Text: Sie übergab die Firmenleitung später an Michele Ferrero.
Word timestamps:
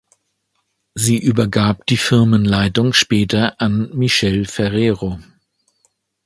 Sie 0.95 1.19
übergab 1.19 1.85
die 1.85 1.95
Firmenleitung 1.97 2.91
später 2.93 3.61
an 3.61 3.91
Michele 3.95 4.45
Ferrero. 4.45 5.19